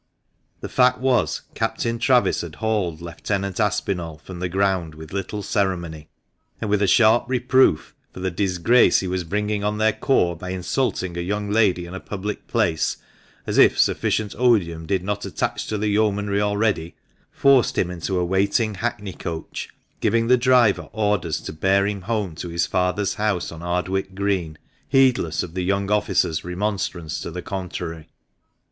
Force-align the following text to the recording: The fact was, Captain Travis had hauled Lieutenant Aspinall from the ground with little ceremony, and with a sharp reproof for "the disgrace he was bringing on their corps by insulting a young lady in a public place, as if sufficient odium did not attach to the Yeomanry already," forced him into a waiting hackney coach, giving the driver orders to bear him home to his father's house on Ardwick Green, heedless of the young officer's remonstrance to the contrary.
The 0.61 0.67
fact 0.67 0.97
was, 0.99 1.43
Captain 1.53 1.99
Travis 1.99 2.41
had 2.41 2.55
hauled 2.55 3.01
Lieutenant 3.01 3.59
Aspinall 3.59 4.17
from 4.17 4.39
the 4.39 4.49
ground 4.49 4.95
with 4.95 5.13
little 5.13 5.43
ceremony, 5.43 6.09
and 6.59 6.71
with 6.71 6.81
a 6.81 6.87
sharp 6.87 7.25
reproof 7.27 7.93
for 8.11 8.19
"the 8.19 8.31
disgrace 8.31 9.01
he 9.01 9.07
was 9.07 9.23
bringing 9.23 9.63
on 9.63 9.77
their 9.77 9.93
corps 9.93 10.35
by 10.35 10.49
insulting 10.49 11.15
a 11.17 11.21
young 11.21 11.51
lady 11.51 11.85
in 11.85 11.93
a 11.93 11.99
public 11.99 12.47
place, 12.47 12.97
as 13.45 13.59
if 13.59 13.77
sufficient 13.77 14.33
odium 14.39 14.87
did 14.87 15.03
not 15.03 15.23
attach 15.23 15.67
to 15.67 15.77
the 15.77 15.89
Yeomanry 15.89 16.41
already," 16.41 16.95
forced 17.31 17.77
him 17.77 17.91
into 17.91 18.17
a 18.17 18.25
waiting 18.25 18.73
hackney 18.73 19.13
coach, 19.13 19.69
giving 19.99 20.25
the 20.25 20.35
driver 20.35 20.89
orders 20.93 21.39
to 21.41 21.53
bear 21.53 21.85
him 21.85 22.01
home 22.01 22.33
to 22.37 22.49
his 22.49 22.65
father's 22.65 23.13
house 23.13 23.51
on 23.51 23.61
Ardwick 23.61 24.15
Green, 24.15 24.57
heedless 24.89 25.43
of 25.43 25.53
the 25.53 25.61
young 25.63 25.91
officer's 25.91 26.43
remonstrance 26.43 27.21
to 27.21 27.29
the 27.29 27.43
contrary. 27.43 28.09